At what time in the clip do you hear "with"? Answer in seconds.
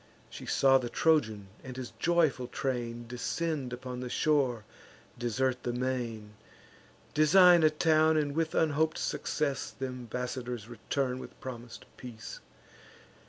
8.35-8.55, 11.19-11.39